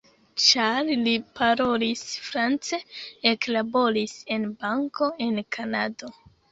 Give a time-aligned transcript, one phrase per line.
[0.43, 2.01] Ĉar li parolis
[2.31, 2.81] france,
[3.35, 6.17] eklaboris en banko, en Kanado.